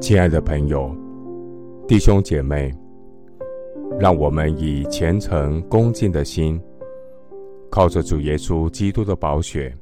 [0.00, 0.94] 亲爱的朋友、
[1.88, 2.72] 弟兄姐妹，
[3.98, 6.58] 让我们以虔诚恭敬的心，
[7.68, 9.76] 靠着主耶稣基督的宝血，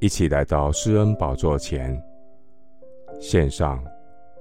[0.00, 2.02] 一起来到施恩宝座前，
[3.20, 3.84] 献上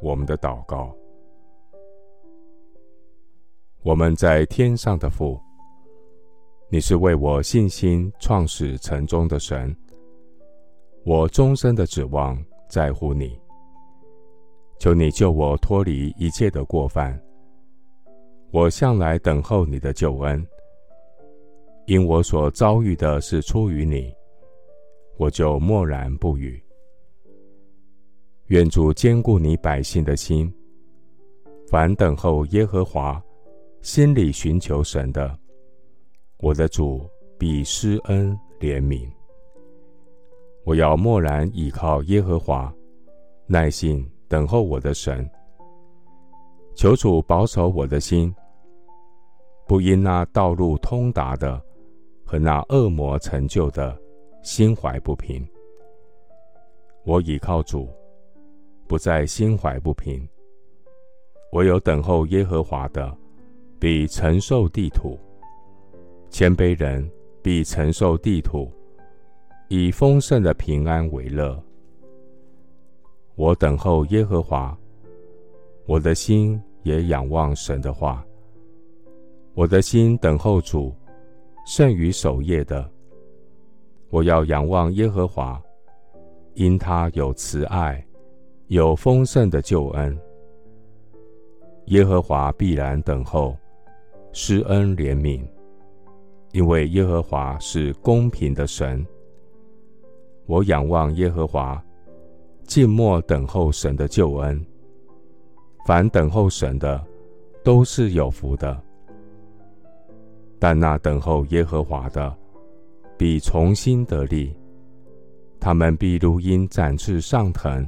[0.02, 0.96] 我们的祷告。
[3.84, 5.38] 我们在天上的父，
[6.70, 9.76] 你是为我信心创始成终的神，
[11.04, 13.38] 我终身的指望在乎你。
[14.80, 17.20] 求你救我脱离一切的过犯。
[18.52, 20.46] 我向来等候你的救恩，
[21.88, 24.14] 因我所遭遇的是出于你，
[25.18, 26.62] 我就默然不语。
[28.48, 30.54] 愿主坚固你百姓的心，
[31.68, 33.22] 凡等候耶和华、
[33.82, 35.38] 心里寻求神的，
[36.38, 39.10] 我的主必施恩怜悯。
[40.64, 42.74] 我要默然倚靠耶和华，
[43.48, 44.08] 耐心。
[44.28, 45.30] 等候我的神，
[46.76, 48.34] 求主保守我的心，
[49.68, 51.62] 不因那道路通达的
[52.26, 53.96] 和那恶魔成就的
[54.42, 55.48] 心怀不平。
[57.04, 57.88] 我倚靠主，
[58.88, 60.28] 不再心怀不平。
[61.52, 63.16] 唯有等候耶和华的，
[63.80, 65.18] 必承受地土；
[66.30, 67.10] 谦卑人
[67.44, 68.72] 必承受地土，
[69.70, 71.64] 以丰盛的平安为乐。
[73.36, 74.78] 我等候耶和华，
[75.86, 78.26] 我的心也仰望神的话。
[79.54, 80.96] 我的心等候主，
[81.66, 82.90] 胜于守夜的。
[84.10, 85.62] 我要仰望耶和华，
[86.54, 88.02] 因他有慈爱，
[88.68, 90.18] 有丰盛的救恩。
[91.88, 93.54] 耶和华必然等候，
[94.32, 95.46] 施恩怜悯，
[96.54, 99.06] 因为耶和华是公平的神。
[100.46, 101.85] 我仰望耶和华。
[102.66, 104.66] 静默等候神的救恩，
[105.86, 107.02] 凡等候神的，
[107.64, 108.82] 都是有福的。
[110.60, 112.36] 但那等候耶和华的，
[113.18, 114.56] 必重新得力，
[115.60, 117.88] 他们必如鹰展翅上腾，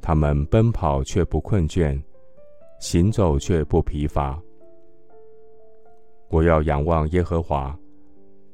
[0.00, 2.00] 他们奔跑却不困倦，
[2.80, 4.40] 行走却不疲乏。
[6.30, 7.78] 我要仰望耶和华，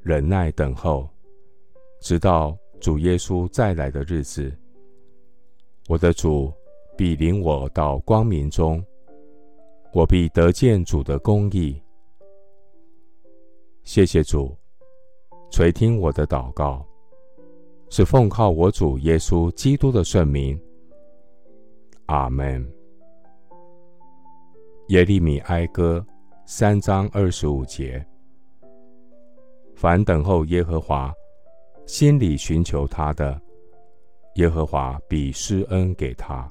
[0.03, 1.09] 忍耐等候，
[2.01, 4.53] 直到主耶稣再来的日子。
[5.87, 6.51] 我的主
[6.97, 8.83] 必领我到光明中，
[9.93, 11.79] 我必得见主的公义。
[13.83, 14.57] 谢谢主
[15.51, 16.83] 垂听我的祷告，
[17.91, 20.59] 是奉靠我主耶稣基督的圣名。
[22.07, 22.67] 阿门。
[24.89, 26.05] 耶利米哀歌
[26.47, 28.03] 三章二十五节：
[29.75, 31.13] 凡等候耶和华，
[31.85, 33.39] 心里寻求他的。
[34.35, 36.51] 耶和华必施恩给他。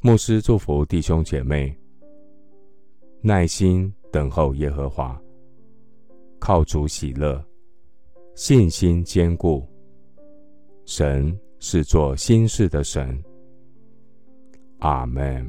[0.00, 1.76] 牧师祝福弟兄姐妹，
[3.20, 5.20] 耐心等候耶和华，
[6.38, 7.44] 靠主喜乐，
[8.34, 9.66] 信心坚固。
[10.84, 13.22] 神是做心事的神。
[14.78, 15.48] 阿门。